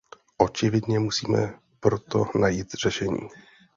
[0.37, 3.29] Očividně musíme pro to najít řešení.